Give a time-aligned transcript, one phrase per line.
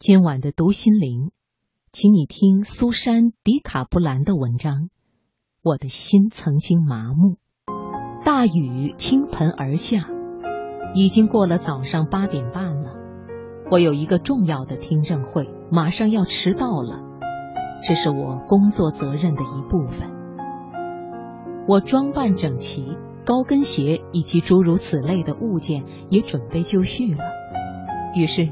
[0.00, 1.32] 今晚的读心灵，
[1.90, 4.74] 请你听苏珊·迪卡布兰的文章
[5.60, 7.36] 《我的心曾经麻木》。
[8.24, 10.08] 大雨倾盆而下，
[10.94, 12.94] 已经过了早上八点半了。
[13.72, 17.02] 我有一个重要的听证会，马上要迟到了。
[17.82, 20.12] 这是我工作责任的一部分。
[21.66, 22.96] 我装扮整齐，
[23.26, 27.24] 高跟鞋以及诸如此类的物件也准备就绪了。
[28.14, 28.48] 于是。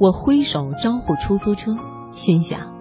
[0.00, 1.76] 我挥手招呼出租车，
[2.12, 2.72] 心想，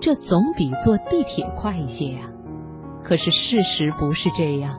[0.00, 2.30] 这总比坐地铁快一些呀。
[3.02, 4.78] 可是事实不是这样。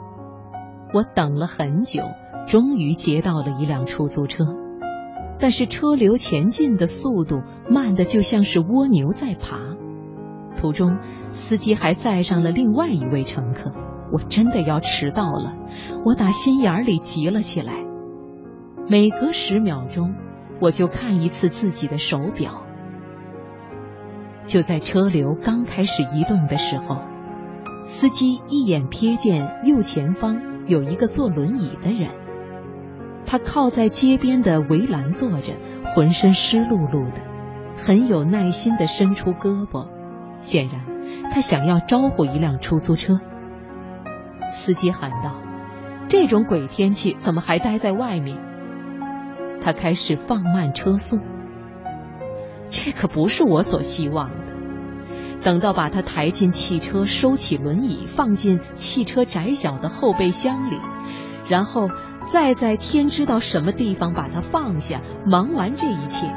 [0.93, 2.03] 我等了很久，
[2.47, 4.45] 终于接到了一辆出租车，
[5.41, 9.59] 但是车流前进的速度慢的就像是蜗牛在爬。
[10.55, 10.99] 途中，
[11.31, 13.73] 司机还载上了另外一位乘客。
[14.13, 15.53] 我真的要迟到了，
[16.05, 17.73] 我打心眼里急了起来。
[18.87, 20.15] 每隔十秒钟。
[20.59, 22.63] 我就看一次自己的手表。
[24.43, 27.01] 就在车流刚开始移动的时候，
[27.83, 32.09] 司机一眼瞥见右前方有一个坐轮椅的人，
[33.25, 35.53] 他靠在街边的围栏坐着，
[35.95, 37.21] 浑身湿漉漉的，
[37.75, 39.87] 很有耐心的伸出胳膊，
[40.39, 40.81] 显然
[41.31, 43.19] 他想要招呼一辆出租车。
[44.51, 45.35] 司机喊道
[46.09, 48.37] ：“这种鬼天气，怎么还待在外面？”
[49.61, 51.19] 他开始放慢车速，
[52.69, 54.35] 这可不是我所希望的。
[55.43, 60.77] 等到把他抬进汽车，收起轮椅，放进汽车窄小的后备箱里，
[61.47, 61.89] 然后
[62.27, 66.27] 再在天知道什么地方把他放下，忙完这一切，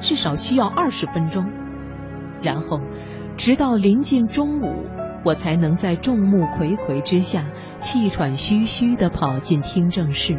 [0.00, 1.46] 至少需要二十分钟。
[2.42, 2.80] 然后，
[3.36, 4.84] 直到临近中午，
[5.24, 7.46] 我才能在众目睽睽之下，
[7.78, 10.36] 气喘吁吁地跑进听证室。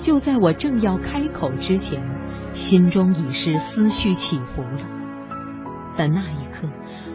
[0.00, 2.02] 就在我正要开口之前，
[2.52, 4.86] 心中已是思绪起伏了。
[5.96, 6.68] 但那一刻，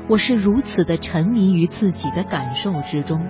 [0.08, 3.26] 我是如此的沉迷于自己的感受之中，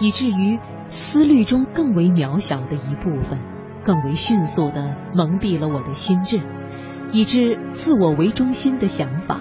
[0.00, 0.58] 以至于
[0.88, 3.38] 思虑中更为渺小的一部分，
[3.84, 6.40] 更为迅速的蒙蔽了我的心智，
[7.12, 9.40] 以致自我为中心的想法，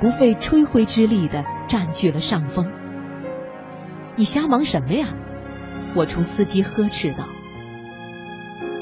[0.00, 2.66] 不费吹灰之力的占据了上风。
[4.16, 5.06] 你瞎忙什么呀？
[5.94, 7.24] 我冲司机呵斥道。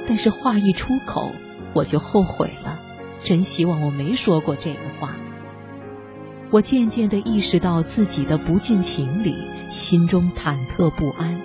[0.06, 1.32] 但是话一出口，
[1.74, 2.80] 我就后悔了。
[3.22, 5.16] 真希望我没说过这个话。
[6.50, 9.34] 我渐渐的意识到自己的不近情理，
[9.70, 11.40] 心中忐忑不安。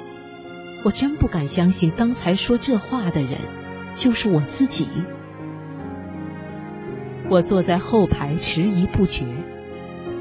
[0.83, 3.37] 我真不敢相信，刚才说这话的人
[3.95, 4.87] 就是我自己。
[7.29, 9.25] 我坐在后排，迟疑不决。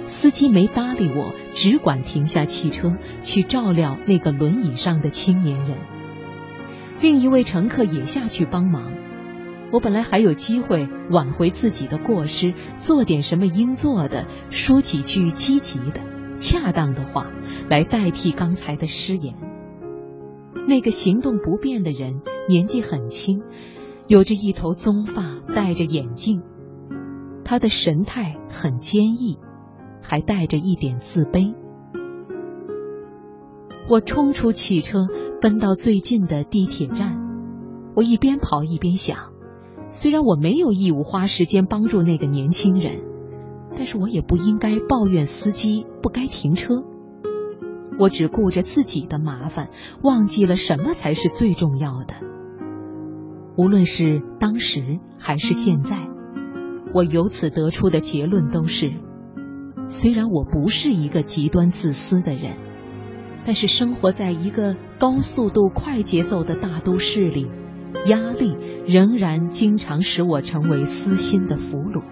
[0.06, 5.77] 司机没搭理我，只管停下汽车，去照料那个轮椅上的青年人。
[7.00, 8.92] 另一位乘客也下去帮忙。
[9.70, 16.00] 我本来还有机会挽回自己的过失，做点什么应做的，说几句积极的、
[16.36, 17.26] 恰当的话，
[17.69, 19.34] 来代替刚才的失言。
[20.66, 23.42] 那个行动不便的人年纪很轻，
[24.06, 26.42] 有着一头棕发，戴着眼镜，
[27.44, 29.38] 他的神态很坚毅，
[30.03, 31.54] 还带着一点自卑。
[33.88, 35.06] 我冲出汽车。
[35.41, 37.16] 奔到最近的地铁站，
[37.94, 39.32] 我一边跑一边想：
[39.87, 43.03] 虽然我没有义务花时间帮助那个年轻人，
[43.77, 46.82] 但是我也不应该抱怨司机不该停车。
[48.00, 49.71] 我只顾着自己的麻烦，
[50.03, 52.15] 忘记了什么才是最重要的。
[53.56, 56.09] 无论是当时还是现在，
[56.93, 58.91] 我由此得出的结论都是：
[59.87, 62.56] 虽然我不是一个极端自私的人。
[63.48, 67.50] 但是生活在一个高速度、快节奏的大都市里，
[68.04, 68.54] 压力
[68.86, 72.03] 仍然经常使我成为私心的俘虏。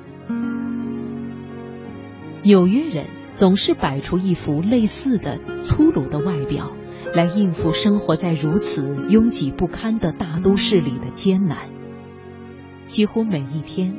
[2.43, 6.73] 纽约人总是摆出一副类似的粗鲁的外表，
[7.13, 11.69] 来应付生活在如此拥挤不堪的大都市里的艰难。
[12.87, 13.95] 几乎每一天，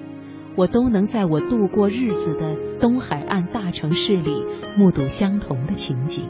[0.56, 4.44] 我都能在我度过日子的东海岸大城市里
[4.76, 6.26] 目睹相同的情景。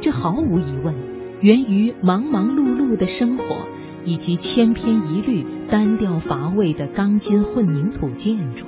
[0.00, 0.94] 这毫无疑问
[1.40, 3.68] 源于忙忙碌碌的生活，
[4.04, 8.66] 以及千篇一律、单调乏味的钢筋混凝土建筑。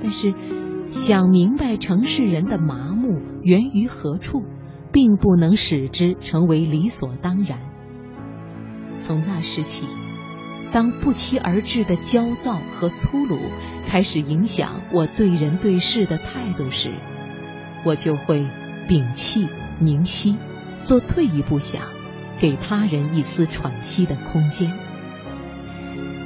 [0.00, 0.32] 但是，
[0.90, 4.42] 想明白城市人的麻木源于何处，
[4.92, 7.58] 并不能使之成为理所当然。
[8.98, 9.86] 从那时起，
[10.72, 13.38] 当不期而至的焦躁和粗鲁
[13.86, 16.90] 开始影响我对人对事的态度时，
[17.84, 18.46] 我就会
[18.88, 19.46] 摒弃。
[19.78, 20.36] 明晰，
[20.82, 21.82] 做退一步想，
[22.40, 24.72] 给他人一丝喘息的空间。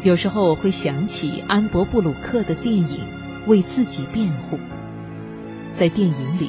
[0.02, 3.06] 有时候我会想起安博布鲁克的电影，
[3.46, 4.58] 为自己辩护。
[5.76, 6.48] 在电影里，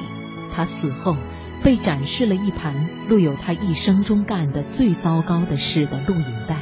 [0.54, 1.16] 他死后
[1.64, 6.58] 被展示了一盘录有他一生中干的最糟糕的事的录影带。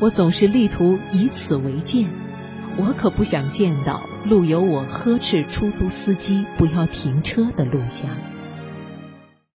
[0.00, 2.08] 我总是力图以此为鉴，
[2.78, 8.10] 我可不想见到录有我呵斥出租司机不要停车的录像。